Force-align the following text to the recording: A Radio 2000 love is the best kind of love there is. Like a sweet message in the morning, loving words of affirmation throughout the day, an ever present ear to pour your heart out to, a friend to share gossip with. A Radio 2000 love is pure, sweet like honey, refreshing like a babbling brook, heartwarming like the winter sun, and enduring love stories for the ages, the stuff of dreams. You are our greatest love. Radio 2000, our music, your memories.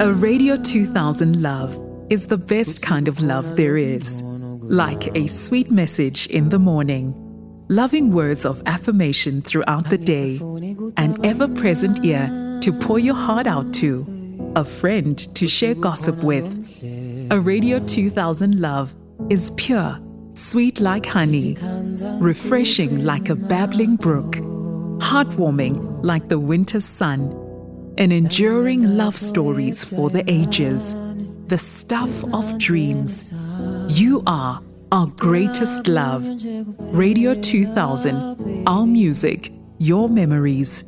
A 0.00 0.12
Radio 0.12 0.56
2000 0.56 1.42
love 1.42 1.80
is 2.10 2.26
the 2.26 2.36
best 2.36 2.82
kind 2.82 3.08
of 3.08 3.22
love 3.22 3.56
there 3.56 3.78
is. 3.78 4.22
Like 4.22 5.16
a 5.16 5.26
sweet 5.26 5.70
message 5.70 6.26
in 6.26 6.50
the 6.50 6.58
morning, 6.58 7.14
loving 7.70 8.12
words 8.12 8.44
of 8.44 8.62
affirmation 8.66 9.40
throughout 9.40 9.88
the 9.88 9.96
day, 9.96 10.36
an 10.98 11.16
ever 11.24 11.48
present 11.48 12.04
ear 12.04 12.28
to 12.60 12.72
pour 12.72 12.98
your 12.98 13.14
heart 13.14 13.46
out 13.46 13.72
to, 13.74 14.52
a 14.54 14.64
friend 14.64 15.16
to 15.34 15.46
share 15.48 15.74
gossip 15.74 16.22
with. 16.22 16.44
A 17.30 17.40
Radio 17.40 17.78
2000 17.86 18.60
love 18.60 18.94
is 19.30 19.50
pure, 19.52 19.98
sweet 20.34 20.78
like 20.78 21.06
honey, 21.06 21.56
refreshing 22.20 23.04
like 23.04 23.30
a 23.30 23.34
babbling 23.34 23.96
brook, 23.96 24.36
heartwarming 24.98 26.04
like 26.04 26.28
the 26.28 26.38
winter 26.38 26.80
sun, 26.80 27.34
and 27.98 28.12
enduring 28.12 28.96
love 28.96 29.16
stories 29.16 29.84
for 29.84 30.10
the 30.10 30.24
ages, 30.30 30.94
the 31.46 31.58
stuff 31.58 32.24
of 32.32 32.58
dreams. 32.58 33.32
You 33.88 34.22
are 34.26 34.62
our 34.92 35.06
greatest 35.06 35.88
love. 35.88 36.24
Radio 36.94 37.34
2000, 37.34 38.64
our 38.66 38.86
music, 38.86 39.52
your 39.78 40.08
memories. 40.08 40.84